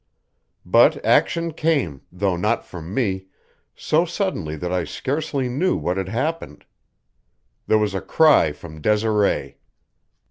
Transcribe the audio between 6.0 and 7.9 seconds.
happened. There